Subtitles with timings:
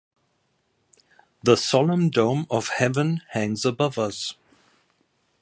[1.43, 4.33] The solemn dome of heaven hangs above us.